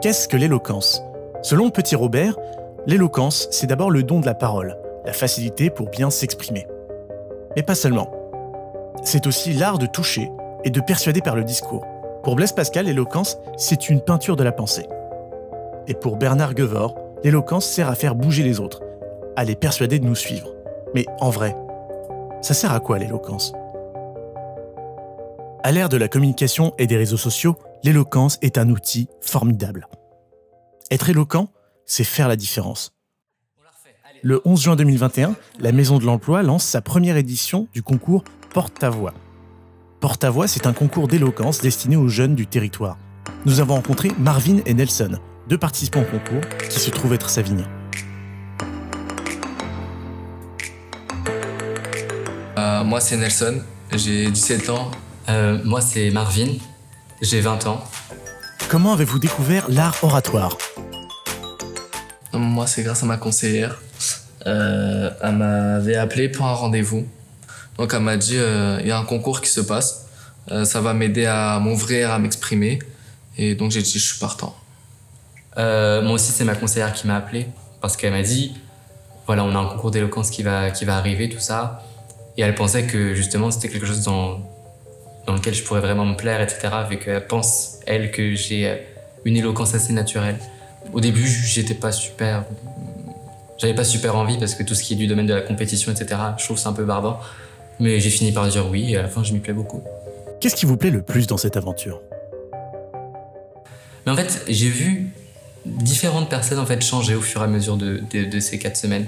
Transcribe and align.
Qu'est-ce 0.00 0.28
que 0.28 0.36
l'éloquence? 0.36 1.02
Selon 1.42 1.70
Petit 1.70 1.96
Robert, 1.96 2.36
l'éloquence, 2.86 3.48
c'est 3.50 3.66
d'abord 3.66 3.90
le 3.90 4.04
don 4.04 4.20
de 4.20 4.26
la 4.26 4.34
parole, 4.34 4.78
la 5.04 5.12
facilité 5.12 5.70
pour 5.70 5.88
bien 5.88 6.08
s'exprimer. 6.08 6.68
Mais 7.56 7.64
pas 7.64 7.74
seulement. 7.74 8.08
C'est 9.02 9.26
aussi 9.26 9.52
l'art 9.52 9.78
de 9.78 9.86
toucher 9.86 10.30
et 10.62 10.70
de 10.70 10.80
persuader 10.80 11.20
par 11.20 11.34
le 11.34 11.42
discours. 11.42 11.84
Pour 12.22 12.36
Blaise 12.36 12.52
Pascal, 12.52 12.86
l'éloquence, 12.86 13.38
c'est 13.56 13.88
une 13.88 14.00
peinture 14.00 14.36
de 14.36 14.44
la 14.44 14.52
pensée. 14.52 14.86
Et 15.88 15.94
pour 15.94 16.16
Bernard 16.16 16.56
Gevor, 16.56 16.94
l'éloquence 17.24 17.66
sert 17.66 17.88
à 17.88 17.96
faire 17.96 18.14
bouger 18.14 18.44
les 18.44 18.60
autres, 18.60 18.82
à 19.34 19.42
les 19.42 19.56
persuader 19.56 19.98
de 19.98 20.06
nous 20.06 20.14
suivre. 20.14 20.54
Mais 20.94 21.06
en 21.18 21.30
vrai, 21.30 21.56
ça 22.40 22.54
sert 22.54 22.72
à 22.72 22.78
quoi 22.78 22.98
l'éloquence? 22.98 23.52
À 25.64 25.72
l'ère 25.72 25.88
de 25.88 25.96
la 25.96 26.06
communication 26.06 26.72
et 26.78 26.86
des 26.86 26.96
réseaux 26.96 27.16
sociaux, 27.16 27.56
l'éloquence 27.84 28.38
est 28.42 28.58
un 28.58 28.68
outil 28.70 29.08
formidable. 29.20 29.88
Être 30.90 31.10
éloquent, 31.10 31.48
c'est 31.86 32.04
faire 32.04 32.28
la 32.28 32.36
différence. 32.36 32.92
Le 34.22 34.40
11 34.44 34.62
juin 34.62 34.76
2021, 34.76 35.36
la 35.60 35.72
Maison 35.72 35.98
de 35.98 36.04
l'Emploi 36.04 36.42
lance 36.42 36.64
sa 36.64 36.80
première 36.80 37.16
édition 37.16 37.68
du 37.72 37.82
concours 37.82 38.24
Porte 38.52 38.78
ta 38.78 38.90
voix. 38.90 39.14
Porte 40.00 40.20
ta 40.20 40.30
voix, 40.30 40.48
c'est 40.48 40.66
un 40.66 40.72
concours 40.72 41.06
d'éloquence 41.06 41.60
destiné 41.60 41.96
aux 41.96 42.08
jeunes 42.08 42.34
du 42.34 42.46
territoire. 42.46 42.98
Nous 43.44 43.60
avons 43.60 43.74
rencontré 43.74 44.10
Marvin 44.18 44.58
et 44.66 44.74
Nelson, 44.74 45.18
deux 45.48 45.58
participants 45.58 46.00
au 46.00 46.04
concours 46.04 46.40
qui 46.68 46.80
se 46.80 46.90
trouvent 46.90 47.14
être 47.14 47.30
savignons. 47.30 47.66
Euh, 52.58 52.82
moi, 52.84 53.00
c'est 53.00 53.16
Nelson, 53.16 53.62
j'ai 53.92 54.30
17 54.30 54.70
ans. 54.70 54.90
Euh, 55.28 55.62
moi, 55.64 55.80
c'est 55.80 56.10
Marvin, 56.10 56.54
j'ai 57.20 57.40
20 57.40 57.66
ans. 57.66 57.84
Comment 58.68 58.92
avez-vous 58.92 59.18
découvert 59.18 59.68
l'art 59.68 59.96
oratoire 60.02 60.56
Moi, 62.32 62.66
c'est 62.66 62.82
grâce 62.82 63.02
à 63.02 63.06
ma 63.06 63.16
conseillère. 63.16 63.80
Euh, 64.46 65.10
elle 65.22 65.36
m'avait 65.36 65.96
appelé 65.96 66.28
pour 66.28 66.46
un 66.46 66.52
rendez-vous. 66.52 67.06
Donc, 67.78 67.92
elle 67.94 68.00
m'a 68.00 68.16
dit 68.16 68.36
il 68.36 68.86
y 68.86 68.90
a 68.90 68.98
un 68.98 69.04
concours 69.04 69.40
qui 69.40 69.50
se 69.50 69.60
passe. 69.60 70.06
ça 70.64 70.80
va 70.80 70.94
m'aider 70.94 71.26
à 71.26 71.58
m'ouvrir, 71.58 72.10
à 72.10 72.18
m'exprimer. 72.18 72.78
Et 73.36 73.54
donc, 73.54 73.70
j'ai 73.70 73.82
dit 73.82 73.98
je 73.98 74.06
suis 74.06 74.18
partant. 74.18 74.56
moi 75.56 76.12
aussi, 76.12 76.32
c'est 76.32 76.44
ma 76.44 76.54
conseillère 76.54 76.92
qui 76.92 77.06
m'a 77.06 77.16
appelé 77.16 77.46
parce 77.80 77.96
qu'elle 77.96 78.12
m'a 78.12 78.22
dit 78.22 78.54
voilà, 79.26 79.44
on 79.44 79.54
a 79.54 79.58
un 79.58 79.66
concours 79.66 79.90
d'éloquence 79.90 80.30
qui 80.30 80.42
va, 80.42 80.70
qui 80.70 80.86
va 80.86 80.96
arriver, 80.96 81.28
tout 81.28 81.38
ça. 81.38 81.82
Et 82.38 82.42
elle 82.42 82.54
pensait 82.54 82.84
que 82.84 83.14
justement 83.14 83.50
c'était 83.50 83.68
quelque 83.68 83.86
chose 83.86 84.02
dans, 84.02 84.40
dans 85.28 85.34
lequel 85.34 85.54
je 85.54 85.62
pourrais 85.62 85.80
vraiment 85.80 86.06
me 86.06 86.16
plaire, 86.16 86.40
etc. 86.40 86.68
Vu 86.88 86.98
qu'elle 86.98 87.26
pense, 87.26 87.80
elle, 87.86 88.10
que 88.10 88.34
j'ai 88.34 88.66
euh, 88.66 88.76
une 89.26 89.36
éloquence 89.36 89.74
assez 89.74 89.92
naturelle. 89.92 90.38
Au 90.94 91.00
début, 91.00 91.26
j'étais 91.26 91.74
pas 91.74 91.92
super. 91.92 92.46
J'avais 93.58 93.74
pas 93.74 93.84
super 93.84 94.16
envie 94.16 94.38
parce 94.38 94.54
que 94.54 94.62
tout 94.62 94.74
ce 94.74 94.82
qui 94.82 94.94
est 94.94 94.96
du 94.96 95.06
domaine 95.06 95.26
de 95.26 95.34
la 95.34 95.42
compétition, 95.42 95.92
etc., 95.92 96.18
je 96.38 96.44
trouve 96.44 96.56
c'est 96.56 96.68
un 96.68 96.72
peu 96.72 96.84
barbant. 96.84 97.20
Mais 97.78 98.00
j'ai 98.00 98.08
fini 98.08 98.32
par 98.32 98.48
dire 98.48 98.66
oui 98.70 98.94
et 98.94 98.96
à 98.96 99.02
la 99.02 99.08
fin, 99.08 99.22
je 99.22 99.34
m'y 99.34 99.40
plais 99.40 99.52
beaucoup. 99.52 99.82
Qu'est-ce 100.40 100.56
qui 100.56 100.64
vous 100.64 100.78
plaît 100.78 100.90
le 100.90 101.02
plus 101.02 101.26
dans 101.26 101.36
cette 101.36 101.58
aventure? 101.58 102.00
Mais 104.06 104.12
en 104.12 104.16
fait, 104.16 104.46
j'ai 104.48 104.70
vu 104.70 105.10
différentes 105.66 106.30
personnes 106.30 106.58
en 106.58 106.64
fait 106.64 106.82
changer 106.82 107.14
au 107.14 107.20
fur 107.20 107.42
et 107.42 107.44
à 107.44 107.48
mesure 107.48 107.76
de, 107.76 108.02
de, 108.10 108.24
de 108.24 108.40
ces 108.40 108.58
quatre 108.58 108.78
semaines 108.78 109.06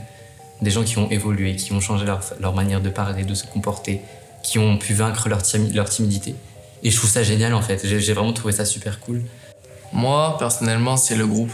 des 0.61 0.71
gens 0.71 0.84
qui 0.84 0.99
ont 0.99 1.09
évolué, 1.11 1.57
qui 1.57 1.73
ont 1.73 1.81
changé 1.81 2.05
leur, 2.05 2.21
leur, 2.41 2.55
manière 2.55 2.83
de 2.83 2.91
parler, 2.91 3.25
de 3.25 3.33
se 3.33 3.47
comporter, 3.47 4.03
qui 4.43 4.59
ont 4.59 4.79
pu 4.79 4.95
vaincre 4.95 5.29
leur, 5.29 5.43
leur 5.73 5.89
timidité. 5.89 6.35
Et 6.83 6.91
je 6.91 6.97
trouve 6.97 7.11
ça 7.11 7.23
génial 7.23 7.55
en 7.55 7.63
fait, 7.63 7.81
j'ai 7.85 8.13
vraiment 8.13 8.33
trouvé 8.33 8.53
ça 8.53 8.65
super 8.65 9.01
cool. 9.01 9.23
Moi, 9.93 10.37
personnellement, 10.39 10.97
c'est 10.97 11.17
le 11.17 11.27
groupe. 11.27 11.53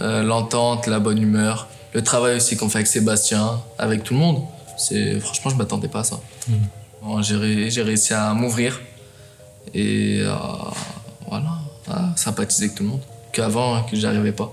Euh, 0.00 0.22
L'entente, 0.22 0.86
la 0.86 1.00
bonne 1.00 1.20
humeur, 1.20 1.68
le 1.92 2.02
travail 2.02 2.36
aussi 2.36 2.56
qu'on 2.56 2.68
fait 2.68 2.78
avec 2.78 2.86
Sébastien, 2.86 3.60
avec 3.78 4.04
tout 4.04 4.14
le 4.14 4.20
monde. 4.20 4.42
Franchement, 5.20 5.50
je 5.50 5.56
m'attendais 5.56 5.88
pas 5.88 6.00
à 6.00 6.04
ça. 6.04 6.20
Mmh. 6.48 6.52
Bon, 7.02 7.22
j'ai 7.22 7.82
réussi 7.82 8.14
à 8.14 8.32
m'ouvrir 8.32 8.80
et 9.74 10.20
euh, 10.20 10.34
voilà, 11.28 11.58
à 11.88 12.12
sympathiser 12.16 12.64
avec 12.64 12.76
tout 12.76 12.82
le 12.82 12.90
monde, 12.90 13.02
qu'avant, 13.32 13.82
que 13.82 13.96
j'arrivais 13.96 14.32
pas. 14.32 14.52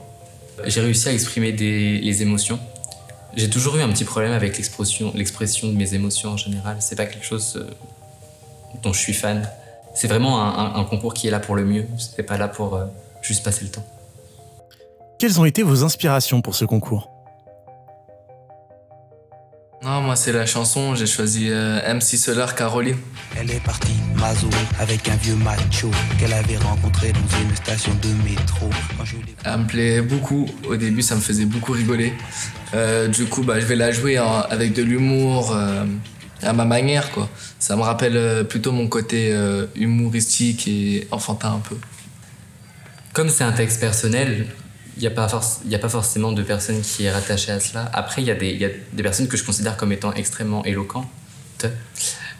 J'ai 0.65 0.81
réussi 0.81 1.09
à 1.09 1.13
exprimer 1.13 1.53
des, 1.53 1.99
les 1.99 2.21
émotions 2.21 2.59
j'ai 3.35 3.49
toujours 3.49 3.77
eu 3.77 3.81
un 3.81 3.89
petit 3.89 4.03
problème 4.03 4.33
avec 4.33 4.57
l'expression, 4.57 5.11
de 5.11 5.73
mes 5.73 5.93
émotions 5.93 6.31
en 6.31 6.37
général. 6.37 6.77
C'est 6.79 6.95
pas 6.95 7.05
quelque 7.05 7.25
chose 7.25 7.55
euh, 7.57 7.69
dont 8.83 8.93
je 8.93 8.99
suis 8.99 9.13
fan. 9.13 9.47
C'est 9.93 10.07
vraiment 10.07 10.41
un, 10.75 10.83
concours 10.85 11.13
qui 11.13 11.27
est 11.27 11.31
là 11.31 11.39
pour 11.39 11.55
le 11.55 11.65
mieux. 11.65 11.85
C'est 11.97 12.23
pas 12.23 12.37
là 12.37 12.47
pour 12.47 12.75
euh, 12.75 12.85
juste 13.21 13.43
passer 13.43 13.65
le 13.65 13.71
temps. 13.71 13.85
Quelles 15.19 15.39
ont 15.39 15.45
été 15.45 15.63
vos 15.63 15.83
inspirations 15.83 16.41
pour 16.41 16.55
ce 16.55 16.65
concours? 16.65 17.10
Moi 20.01 20.15
c'est 20.15 20.31
la 20.31 20.45
chanson, 20.45 20.95
j'ai 20.95 21.05
choisi 21.05 21.47
euh, 21.49 21.93
MC 21.93 22.17
Solar 22.17 22.55
Caroline. 22.55 22.97
Elle 23.39 23.51
est 23.51 23.63
partie 23.63 23.93
Mazo 24.15 24.49
avec 24.79 25.07
un 25.07 25.15
vieux 25.15 25.35
macho 25.35 25.89
qu'elle 26.19 26.33
avait 26.33 26.57
rencontré 26.57 27.11
dans 27.11 27.37
une 27.39 27.55
station 27.55 27.93
de 28.01 28.29
métro. 28.29 28.69
Elle 29.43 29.57
me 29.59 29.67
plaît 29.67 30.01
beaucoup, 30.01 30.47
au 30.67 30.75
début 30.75 31.01
ça 31.01 31.15
me 31.15 31.21
faisait 31.21 31.45
beaucoup 31.45 31.71
rigoler. 31.71 32.13
Euh, 32.73 33.07
du 33.07 33.25
coup 33.25 33.43
bah, 33.43 33.59
je 33.59 33.65
vais 33.65 33.75
la 33.75 33.91
jouer 33.91 34.19
en, 34.19 34.41
avec 34.41 34.73
de 34.73 34.83
l'humour 34.83 35.55
euh, 35.55 35.85
à 36.41 36.53
ma 36.53 36.65
manière 36.65 37.11
quoi. 37.11 37.29
Ça 37.59 37.75
me 37.75 37.81
rappelle 37.81 38.45
plutôt 38.47 38.71
mon 38.71 38.87
côté 38.87 39.31
euh, 39.31 39.67
humoristique 39.75 40.67
et 40.67 41.07
enfantin 41.11 41.53
un 41.53 41.59
peu. 41.59 41.77
Comme 43.13 43.29
c'est 43.29 43.43
un 43.43 43.51
texte 43.51 43.79
personnel, 43.79 44.47
il 44.97 45.01
n'y 45.01 45.07
a, 45.07 45.11
pas 45.11 45.25
a 45.25 45.77
pas 45.77 45.89
forcément 45.89 46.31
de 46.31 46.43
personne 46.43 46.81
qui 46.81 47.05
est 47.05 47.11
rattachée 47.11 47.51
à 47.51 47.59
cela. 47.59 47.89
Après, 47.93 48.21
il 48.21 48.25
y, 48.25 48.31
y, 48.31 48.65
a 48.65 48.69
des 48.93 49.03
personnes 49.03 49.27
que 49.27 49.37
je 49.37 49.43
considère 49.43 49.77
comme 49.77 49.91
étant 49.91 50.13
extrêmement 50.13 50.63
éloquentes, 50.65 51.07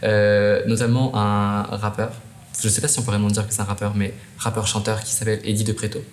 euh, 0.04 0.62
notamment 0.66 1.16
un 1.16 1.64
rappeur. 1.64 2.12
Je 2.60 2.68
ne 2.68 2.72
sais 2.72 2.82
pas 2.82 2.88
si 2.88 3.00
on 3.00 3.04
pourrait 3.04 3.18
vraiment 3.18 3.32
dire 3.32 3.48
que 3.48 3.54
c'est 3.54 3.62
un 3.62 3.66
rappeur, 3.66 3.96
mais 3.96 4.14
rappeur-chanteur 4.38 5.02
qui 5.04 5.14
s'appelle 5.14 5.40
Eddie 5.44 5.64
De 5.64 5.74
Preto. 5.74 6.04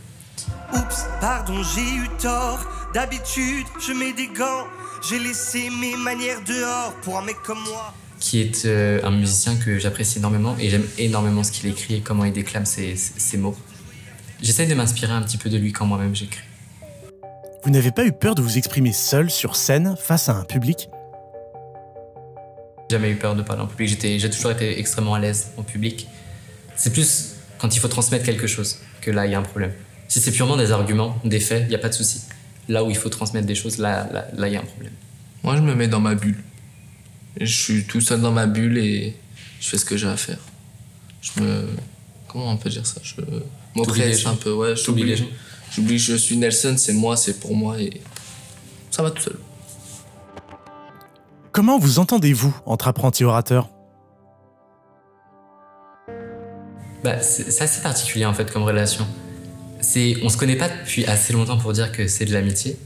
Oups, 0.72 1.06
pardon, 1.20 1.62
j'ai 1.74 1.96
eu 1.96 2.08
tort. 2.20 2.60
D'habitude, 2.94 3.66
je 3.86 3.92
mets 3.92 4.12
des 4.12 4.28
gants. 4.28 4.66
J'ai 5.08 5.18
laissé 5.18 5.68
mes 5.70 5.96
manières 5.96 6.42
dehors 6.46 6.94
pour 7.02 7.18
un 7.18 7.22
mec 7.22 7.36
comme 7.44 7.60
moi. 7.64 7.92
Qui 8.20 8.40
est 8.40 8.64
euh, 8.64 9.00
un 9.04 9.10
musicien 9.10 9.56
que 9.56 9.78
j'apprécie 9.78 10.18
énormément 10.18 10.56
et 10.58 10.70
j'aime 10.70 10.86
énormément 10.96 11.44
ce 11.44 11.52
qu'il 11.52 11.68
écrit 11.70 11.96
et 11.96 12.00
comment 12.00 12.24
il 12.24 12.32
déclame 12.32 12.66
ses, 12.66 12.96
ses 12.96 13.36
mots. 13.36 13.56
J'essaie 14.42 14.66
de 14.66 14.74
m'inspirer 14.74 15.12
un 15.12 15.22
petit 15.22 15.36
peu 15.36 15.50
de 15.50 15.56
lui 15.56 15.72
quand 15.72 15.86
moi-même 15.86 16.14
j'écris. 16.14 16.42
Vous 17.64 17.70
n'avez 17.70 17.90
pas 17.90 18.04
eu 18.04 18.12
peur 18.12 18.34
de 18.34 18.42
vous 18.42 18.56
exprimer 18.56 18.92
seul 18.92 19.30
sur 19.30 19.56
scène 19.56 19.96
face 20.00 20.28
à 20.28 20.34
un 20.34 20.44
public? 20.44 20.88
Jamais 22.90 23.10
eu 23.10 23.16
peur 23.16 23.34
de 23.34 23.42
parler 23.42 23.62
en 23.62 23.66
public. 23.66 23.98
J'ai 24.00 24.30
toujours 24.30 24.52
été 24.52 24.78
extrêmement 24.78 25.14
à 25.14 25.18
l'aise 25.18 25.50
en 25.56 25.62
public. 25.62 26.08
C'est 26.76 26.92
plus 26.92 27.34
quand 27.58 27.74
il 27.74 27.80
faut 27.80 27.88
transmettre 27.88 28.24
quelque 28.24 28.46
chose 28.46 28.78
que 29.00 29.10
là 29.10 29.26
il 29.26 29.32
y 29.32 29.34
a 29.34 29.38
un 29.38 29.42
problème. 29.42 29.72
Si 30.08 30.20
c'est 30.20 30.32
purement 30.32 30.56
des 30.56 30.72
arguments, 30.72 31.18
des 31.24 31.40
faits, 31.40 31.64
il 31.66 31.68
n'y 31.68 31.74
a 31.74 31.78
pas 31.78 31.90
de 31.90 31.94
souci. 31.94 32.22
Là 32.68 32.82
où 32.82 32.90
il 32.90 32.96
faut 32.96 33.10
transmettre 33.10 33.46
des 33.46 33.54
choses, 33.54 33.78
là, 33.78 34.08
là, 34.10 34.26
là, 34.34 34.48
il 34.48 34.54
y 34.54 34.56
a 34.56 34.60
un 34.60 34.64
problème. 34.64 34.92
Moi, 35.42 35.56
je 35.56 35.62
me 35.62 35.74
mets 35.74 35.88
dans 35.88 36.00
ma 36.00 36.14
bulle. 36.14 36.42
Je 37.38 37.44
suis 37.44 37.84
tout 37.84 38.00
seul 38.00 38.20
dans 38.20 38.32
ma 38.32 38.46
bulle 38.46 38.78
et 38.78 39.14
je 39.60 39.68
fais 39.68 39.76
ce 39.76 39.84
que 39.84 39.96
j'ai 39.96 40.06
à 40.06 40.16
faire. 40.16 40.38
Je 41.20 41.42
me. 41.42 41.68
Comment 42.28 42.52
on 42.52 42.56
peut 42.56 42.70
dire 42.70 42.86
ça? 42.86 43.00
Je 43.02 43.14
m'oppresse 43.74 44.26
un 44.26 44.34
peu, 44.34 44.52
ouais. 44.52 44.76
J'oublie 44.76 45.16
J'oublie 45.70 45.96
que 45.96 46.02
je 46.02 46.14
suis 46.14 46.36
Nelson, 46.36 46.74
c'est 46.78 46.92
moi, 46.92 47.16
c'est 47.16 47.40
pour 47.40 47.54
moi 47.54 47.78
et 47.80 48.00
ça 48.90 49.02
va 49.02 49.10
tout 49.10 49.22
seul. 49.22 49.38
Comment 51.52 51.78
vous 51.78 51.98
entendez-vous 51.98 52.54
entre 52.66 52.88
apprentis 52.88 53.24
orateurs? 53.24 53.68
Bah, 57.04 57.20
C'est 57.20 57.62
assez 57.62 57.82
particulier 57.82 58.24
en 58.24 58.34
fait 58.34 58.50
comme 58.50 58.62
relation. 58.62 59.06
C'est, 59.80 60.16
on 60.22 60.28
se 60.28 60.36
connaît 60.36 60.56
pas 60.56 60.68
depuis 60.68 61.04
assez 61.06 61.32
longtemps 61.32 61.58
pour 61.58 61.72
dire 61.72 61.92
que 61.92 62.08
c'est 62.08 62.24
de 62.24 62.32
l'amitié, 62.32 62.76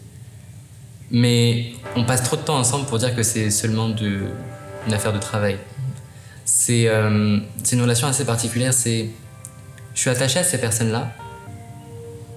mais 1.10 1.72
on 1.96 2.04
passe 2.04 2.22
trop 2.22 2.36
de 2.36 2.42
temps 2.42 2.58
ensemble 2.58 2.86
pour 2.86 2.98
dire 2.98 3.14
que 3.16 3.22
c'est 3.22 3.50
seulement 3.50 3.88
de, 3.88 4.24
une 4.86 4.92
affaire 4.92 5.12
de 5.12 5.18
travail. 5.18 5.56
C'est, 6.44 6.88
euh, 6.88 7.38
c'est 7.62 7.76
une 7.76 7.82
relation 7.82 8.08
assez 8.08 8.24
particulière. 8.24 8.74
C'est, 8.74 9.08
je 9.94 10.00
suis 10.00 10.10
attaché 10.10 10.38
à 10.38 10.44
ces 10.44 10.58
personnes-là, 10.58 11.12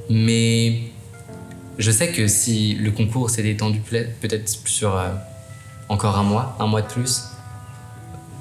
mais 0.09 0.81
je 1.77 1.91
sais 1.91 2.11
que 2.11 2.27
si 2.27 2.75
le 2.75 2.91
concours 2.91 3.29
s'est 3.29 3.47
étendu 3.47 3.79
peut-être 3.79 4.49
sur 4.65 4.97
euh, 4.97 5.09
encore 5.89 6.17
un 6.17 6.23
mois, 6.23 6.55
un 6.59 6.67
mois 6.67 6.81
de 6.81 6.87
plus, 6.87 7.23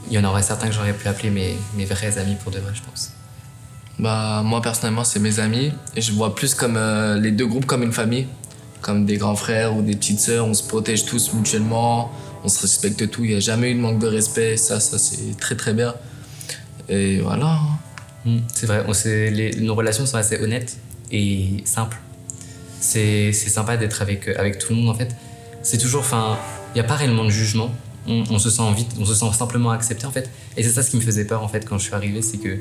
il 0.09 0.15
y 0.15 0.19
en 0.19 0.25
aurait 0.25 0.43
certains 0.43 0.69
que 0.69 0.75
j'aurais 0.75 0.93
pu 0.93 1.09
appeler 1.09 1.31
mes, 1.31 1.85
vrais 1.85 2.19
amis 2.19 2.37
pour 2.43 2.53
de 2.53 2.59
vrai, 2.59 2.73
je 2.75 2.83
pense. 2.83 3.13
Bah, 3.99 4.43
moi 4.45 4.61
personnellement, 4.61 5.05
c'est 5.05 5.21
mes 5.21 5.41
amis. 5.41 5.73
Je 5.97 6.13
vois 6.13 6.35
plus 6.35 6.55
comme 6.55 6.77
euh, 6.77 7.19
les 7.19 7.31
deux 7.31 7.47
groupes 7.47 7.67
comme 7.67 7.83
une 7.83 7.93
famille, 7.93 8.27
comme 8.81 9.07
des 9.07 9.17
grands 9.17 9.37
frères 9.37 9.77
ou 9.77 9.83
des 9.83 9.97
petites 9.97 10.21
sœurs. 10.21 10.47
On 10.47 10.55
se 10.55 10.67
protège 10.67 11.05
tous 11.05 11.33
mutuellement, 11.33 12.13
on 12.43 12.49
se 12.49 12.61
respecte 12.61 13.09
tout. 13.11 13.25
Il 13.25 13.31
n'y 13.31 13.37
a 13.37 13.41
jamais 13.41 13.71
eu 13.71 13.75
de 13.75 13.81
manque 13.81 14.01
de 14.01 14.09
respect. 14.09 14.57
Ça, 14.57 14.81
ça 14.81 14.99
c'est 14.99 15.37
très 15.39 15.55
très 15.55 15.73
bien. 15.73 15.95
Et 16.89 17.21
voilà. 17.21 17.59
Mmh, 18.25 18.39
c'est 18.53 18.67
vrai, 18.67 18.85
nos 19.61 19.75
relations 19.75 20.07
sont 20.07 20.17
assez 20.17 20.41
honnêtes 20.41 20.79
et 21.11 21.63
simple. 21.65 21.99
C'est 22.81 23.33
sympa 23.33 23.77
d'être 23.77 24.03
avec, 24.03 24.29
avec 24.29 24.59
tout 24.59 24.73
le 24.73 24.81
monde 24.81 24.91
en 24.91 24.95
fait. 24.95 25.15
C'est 25.63 25.79
toujours, 25.79 26.01
enfin, 26.01 26.39
il 26.75 26.79
n'y 26.79 26.81
a 26.81 26.85
pas 26.85 26.97
réellement 26.97 27.25
de 27.25 27.31
jugement. 27.31 27.71
On, 28.07 28.39
se 28.39 28.51
sent 28.51 28.63
on 28.99 29.05
se 29.07 29.15
sent 29.15 29.33
simplement 29.33 29.71
accepté 29.71 30.05
en 30.07 30.11
fait. 30.11 30.31
Et 30.59 30.63
c'est 30.63 30.71
ça 30.71 30.83
ce 30.83 30.91
qui 30.91 30.97
me 30.99 31.03
faisait 31.03 31.25
peur 31.25 31.43
en 31.43 31.49
fait 31.49 31.67
quand 31.67 31.79
je 31.79 31.85
suis 31.85 31.95
arrivé, 31.95 32.21
c'est 32.21 32.37
que 32.37 32.59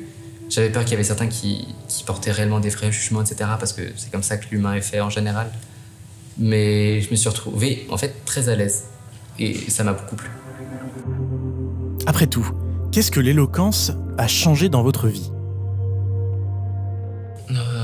j'avais 0.49 0.69
peur 0.69 0.83
qu'il 0.83 0.91
y 0.91 0.95
avait 0.95 1.03
certains 1.03 1.27
qui, 1.27 1.67
qui, 1.89 2.03
portaient 2.05 2.31
réellement 2.31 2.61
des 2.61 2.69
vrais 2.69 2.91
jugements, 2.91 3.21
etc. 3.21 3.49
Parce 3.59 3.73
que 3.73 3.81
c'est 3.97 4.09
comme 4.09 4.23
ça 4.23 4.37
que 4.37 4.45
l'humain 4.51 4.75
est 4.75 4.81
fait 4.81 5.01
en 5.01 5.09
général. 5.09 5.51
Mais 6.37 7.01
je 7.01 7.11
me 7.11 7.15
suis 7.15 7.27
retrouvé 7.27 7.85
en 7.89 7.97
fait 7.97 8.23
très 8.25 8.47
à 8.47 8.55
l'aise 8.55 8.85
et 9.37 9.53
ça 9.69 9.83
m'a 9.83 9.93
beaucoup 9.93 10.15
plu. 10.15 10.29
Après 12.05 12.27
tout, 12.27 12.49
qu'est-ce 12.93 13.11
que 13.11 13.19
l'éloquence 13.19 13.91
a 14.17 14.27
changé 14.27 14.69
dans 14.69 14.83
votre 14.83 15.07
vie? 15.07 15.32
euh, 15.32 15.32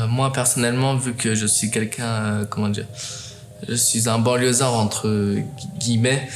Moi 0.10 0.32
personnellement, 0.34 0.96
vu 0.96 1.14
que 1.14 1.36
je 1.36 1.46
suis 1.46 1.70
quelqu'un, 1.72 2.04
euh, 2.06 2.46
comment 2.46 2.70
dire, 2.70 2.86
je 3.68 3.76
suis 3.76 4.10
un 4.10 4.20
banlieusard 4.20 4.74
entre 4.74 5.36
guillemets, 5.80 6.28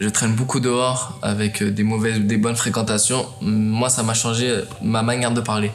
je 0.00 0.08
traîne 0.08 0.34
beaucoup 0.34 0.60
dehors 0.60 1.18
avec 1.22 1.62
euh, 1.62 1.70
des 1.70 1.82
mauvaises, 1.82 2.20
des 2.20 2.36
bonnes 2.36 2.56
fréquentations. 2.56 3.26
Moi, 3.40 3.88
ça 3.88 4.02
m'a 4.02 4.14
changé 4.14 4.62
ma 4.82 5.02
manière 5.02 5.32
de 5.32 5.40
parler, 5.40 5.70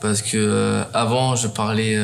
parce 0.00 0.20
que 0.22 0.82
avant, 0.92 1.36
je 1.36 1.48
parlais 1.48 1.96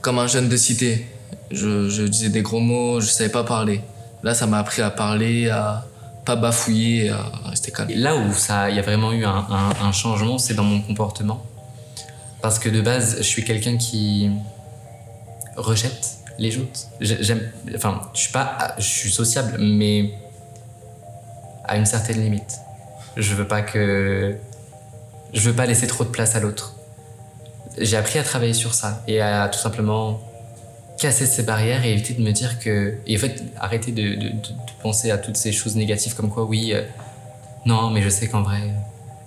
comme 0.00 0.18
un 0.18 0.26
jeune 0.26 0.48
de 0.48 0.56
cité. 0.56 1.06
Je, 1.50 2.06
disais 2.06 2.28
des 2.28 2.42
gros 2.42 2.60
mots, 2.60 3.00
je 3.00 3.06
savais 3.06 3.30
pas 3.30 3.44
parler. 3.44 3.82
Là, 4.22 4.34
ça 4.34 4.46
m'a 4.46 4.58
appris 4.58 4.82
à 4.82 4.90
parler, 4.90 5.48
à 5.48 5.84
pas 6.24 6.36
bafouiller, 6.36 7.10
à 7.10 7.30
rester 7.48 7.72
calme. 7.72 7.90
Là 7.94 8.16
où 8.16 8.22
il 8.68 8.76
y 8.76 8.78
a 8.78 8.82
vraiment 8.82 9.12
eu 9.12 9.24
un, 9.24 9.92
changement, 9.92 10.38
c'est 10.38 10.54
dans 10.54 10.64
mon 10.64 10.80
comportement. 10.80 11.44
Parce 12.42 12.58
que 12.58 12.68
de 12.68 12.80
base, 12.80 13.16
je 13.18 13.22
suis 13.22 13.44
quelqu'un 13.44 13.76
qui 13.76 14.30
rejette 15.56 16.18
les 16.38 16.56
autres. 16.56 16.88
J'aime, 17.00 17.50
enfin, 17.74 18.10
je 18.14 18.20
suis 18.20 18.32
pas, 18.32 18.74
je 18.78 18.84
suis 18.84 19.10
sociable, 19.10 19.58
mais 19.60 20.14
à 21.64 21.76
une 21.76 21.86
certaine 21.86 22.22
limite. 22.22 22.58
Je 23.16 23.34
veux 23.34 23.46
pas 23.46 23.62
que, 23.62 24.36
je 25.32 25.40
veux 25.50 25.54
pas 25.54 25.66
laisser 25.66 25.86
trop 25.86 26.04
de 26.04 26.08
place 26.08 26.34
à 26.36 26.40
l'autre. 26.40 26.74
J'ai 27.78 27.96
appris 27.96 28.18
à 28.18 28.22
travailler 28.22 28.54
sur 28.54 28.74
ça 28.74 29.02
et 29.06 29.20
à 29.20 29.48
tout 29.48 29.58
simplement 29.58 30.20
casser 30.98 31.26
ces 31.26 31.42
barrières 31.42 31.84
et 31.84 31.92
éviter 31.92 32.14
de 32.14 32.22
me 32.22 32.32
dire 32.32 32.58
que. 32.58 32.96
Et 33.06 33.16
en 33.16 33.20
fait, 33.20 33.42
arrêter 33.58 33.92
de 33.92 34.32
penser 34.82 35.10
à 35.10 35.18
toutes 35.18 35.36
ces 35.36 35.52
choses 35.52 35.76
négatives 35.76 36.14
comme 36.14 36.30
quoi, 36.30 36.44
oui, 36.44 36.72
euh, 36.72 36.82
non, 37.66 37.90
mais 37.90 38.02
je 38.02 38.08
sais 38.08 38.28
qu'en 38.28 38.42
vrai, 38.42 38.72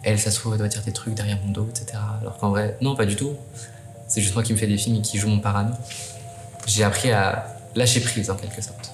elle, 0.03 0.19
ça 0.19 0.31
se 0.31 0.39
trouve, 0.39 0.53
elle 0.53 0.59
doit 0.59 0.67
dire 0.67 0.81
des 0.83 0.91
trucs 0.91 1.13
derrière 1.13 1.39
mon 1.45 1.51
dos, 1.51 1.67
etc. 1.69 1.97
Alors 2.21 2.37
qu'en 2.37 2.49
vrai, 2.49 2.77
non, 2.81 2.95
pas 2.95 3.05
du 3.05 3.15
tout. 3.15 3.35
C'est 4.07 4.21
juste 4.21 4.33
moi 4.33 4.43
qui 4.43 4.53
me 4.53 4.57
fais 4.57 4.67
des 4.67 4.77
films 4.77 4.97
et 4.97 5.01
qui 5.01 5.17
joue 5.17 5.29
mon 5.29 5.39
parano. 5.39 5.73
J'ai 6.67 6.83
appris 6.83 7.11
à 7.11 7.47
lâcher 7.75 7.99
prise 8.01 8.29
en 8.29 8.35
quelque 8.35 8.61
sorte. 8.61 8.91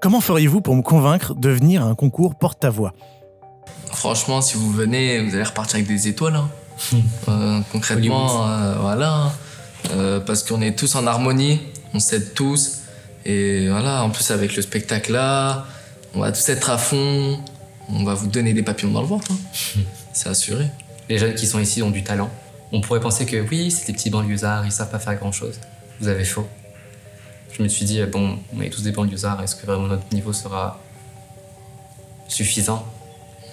Comment 0.00 0.20
feriez-vous 0.20 0.62
pour 0.62 0.74
me 0.74 0.82
convaincre 0.82 1.34
de 1.34 1.50
venir 1.50 1.82
à 1.82 1.86
un 1.86 1.94
concours 1.94 2.34
porte-à-voix? 2.34 2.94
Franchement, 3.92 4.40
si 4.40 4.56
vous 4.56 4.72
venez, 4.72 5.22
vous 5.22 5.34
allez 5.34 5.44
repartir 5.44 5.76
avec 5.76 5.86
des 5.86 6.08
étoiles. 6.08 6.36
Hein. 6.36 6.48
Euh, 7.28 7.60
concrètement, 7.70 8.48
euh, 8.48 8.74
voilà. 8.80 9.32
Euh, 9.92 10.20
parce 10.20 10.42
qu'on 10.42 10.62
est 10.62 10.78
tous 10.78 10.94
en 10.94 11.06
harmonie, 11.06 11.60
on 11.92 12.00
s'aide 12.00 12.32
tous. 12.34 12.80
Et 13.26 13.68
voilà, 13.68 14.02
en 14.02 14.10
plus 14.10 14.30
avec 14.30 14.56
le 14.56 14.62
spectacle 14.62 15.12
là, 15.12 15.66
on 16.14 16.20
va 16.20 16.32
tous 16.32 16.48
être 16.48 16.70
à 16.70 16.78
fond, 16.78 17.38
on 17.92 18.04
va 18.04 18.14
vous 18.14 18.26
donner 18.26 18.52
des 18.52 18.62
papillons 18.62 18.92
dans 18.92 19.02
le 19.02 19.06
ventre. 19.06 19.30
Hein. 19.32 19.80
C'est 20.12 20.28
assuré. 20.28 20.66
Les 21.08 21.18
jeunes 21.18 21.34
qui 21.34 21.46
sont 21.46 21.58
ici 21.58 21.82
ont 21.82 21.90
du 21.90 22.02
talent. 22.02 22.30
On 22.72 22.80
pourrait 22.80 23.00
penser 23.00 23.26
que 23.26 23.36
oui, 23.48 23.72
c'est 23.72 23.88
des 23.88 23.92
petits 23.92 24.10
banlieusards, 24.10 24.64
ils 24.64 24.70
savent 24.70 24.90
pas 24.90 25.00
faire 25.00 25.16
grand 25.16 25.32
chose. 25.32 25.58
Vous 26.00 26.06
avez 26.06 26.24
faux. 26.24 26.46
Je 27.52 27.64
me 27.64 27.68
suis 27.68 27.84
dit, 27.84 28.00
bon, 28.04 28.38
on 28.56 28.60
est 28.60 28.70
tous 28.70 28.82
des 28.82 28.92
banlieusards, 28.92 29.42
est-ce 29.42 29.56
que 29.56 29.66
vraiment 29.66 29.88
notre 29.88 30.04
niveau 30.12 30.32
sera 30.32 30.80
suffisant? 32.28 32.86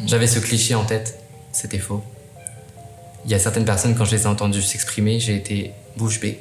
J'avais 0.05 0.27
ce 0.27 0.37
cliché 0.37 0.75
en 0.75 0.85
tête, 0.85 1.19
c'était 1.51 1.79
faux. 1.79 2.03
Il 3.25 3.31
y 3.31 3.33
a 3.33 3.39
certaines 3.39 3.65
personnes, 3.65 3.95
quand 3.95 4.05
je 4.05 4.15
les 4.15 4.23
ai 4.23 4.27
entendues 4.27 4.61
s'exprimer, 4.61 5.19
j'ai 5.19 5.35
été 5.35 5.73
bouche 5.97 6.19
bée. 6.19 6.39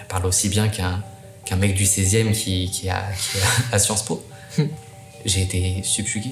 Elle 0.00 0.06
parle 0.06 0.26
aussi 0.26 0.48
bien 0.48 0.68
qu'un 0.68 1.02
qu'un 1.44 1.56
mec 1.56 1.74
du 1.74 1.84
16e 1.84 2.32
qui, 2.32 2.70
qui, 2.70 2.90
a, 2.90 3.04
à 3.72 3.78
Sciences 3.78 4.04
Po. 4.04 4.24
j'ai 5.26 5.42
été 5.42 5.82
subjugué. 5.82 6.30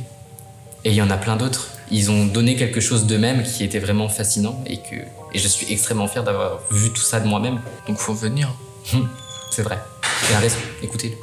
Et 0.85 0.91
il 0.91 0.95
y 0.95 1.03
en 1.03 1.11
a 1.11 1.17
plein 1.17 1.37
d'autres. 1.37 1.71
Ils 1.91 2.11
ont 2.11 2.27
donné 2.27 2.57
quelque 2.57 2.81
chose 2.81 3.07
d'eux-mêmes 3.07 3.43
qui 3.43 3.65
était 3.65 3.79
vraiment 3.79 4.09
fascinant 4.09 4.63
et 4.67 4.79
que 4.79 4.97
et 5.35 5.39
je 5.39 5.49
suis 5.49 5.73
extrêmement 5.73 6.07
fier 6.07 6.23
d'avoir 6.23 6.61
vu 6.71 6.91
tout 6.91 7.03
ça 7.03 7.21
de 7.21 7.27
moi-même. 7.27 7.61
Donc 7.87 7.99
faut 7.99 8.15
venir. 8.15 8.55
C'est 9.51 9.63
vrai. 9.63 9.79
Il 10.31 10.35
a 10.35 10.39
raison. 10.39 10.59
Écoutez-le. 10.83 11.17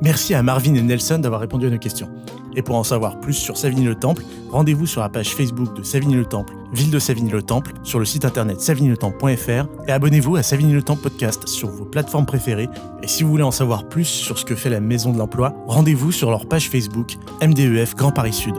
Merci 0.00 0.34
à 0.34 0.42
Marvin 0.42 0.74
et 0.74 0.82
Nelson 0.82 1.18
d'avoir 1.18 1.40
répondu 1.40 1.66
à 1.66 1.70
nos 1.70 1.78
questions. 1.78 2.08
Et 2.56 2.62
pour 2.62 2.76
en 2.76 2.84
savoir 2.84 3.20
plus 3.20 3.34
sur 3.34 3.56
Savigny-le-Temple, 3.56 4.22
rendez-vous 4.50 4.86
sur 4.86 5.00
la 5.00 5.08
page 5.08 5.34
Facebook 5.34 5.74
de 5.76 5.82
Savigny-le-Temple, 5.82 6.54
ville 6.72 6.90
de 6.90 6.98
Savigny-le-Temple, 6.98 7.72
sur 7.82 7.98
le 7.98 8.04
site 8.04 8.24
internet 8.24 8.60
savigny-le-temple.fr 8.60 9.88
et 9.88 9.92
abonnez-vous 9.92 10.36
à 10.36 10.42
Savigny-le-Temple 10.42 11.02
podcast 11.02 11.48
sur 11.48 11.68
vos 11.68 11.84
plateformes 11.84 12.26
préférées. 12.26 12.68
Et 13.02 13.08
si 13.08 13.22
vous 13.22 13.30
voulez 13.30 13.42
en 13.42 13.50
savoir 13.50 13.88
plus 13.88 14.04
sur 14.04 14.38
ce 14.38 14.44
que 14.44 14.54
fait 14.54 14.70
la 14.70 14.80
Maison 14.80 15.12
de 15.12 15.18
l'Emploi, 15.18 15.54
rendez-vous 15.66 16.12
sur 16.12 16.30
leur 16.30 16.46
page 16.46 16.68
Facebook 16.68 17.16
MDEF 17.42 17.94
Grand 17.94 18.12
Paris 18.12 18.32
Sud. 18.32 18.54